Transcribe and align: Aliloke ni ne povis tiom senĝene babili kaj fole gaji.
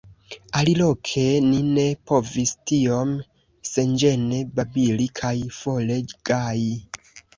Aliloke 0.59 1.25
ni 1.49 1.59
ne 1.75 1.83
povis 2.11 2.53
tiom 2.71 3.11
senĝene 3.73 4.41
babili 4.61 5.07
kaj 5.21 5.35
fole 5.59 6.03
gaji. 6.31 6.73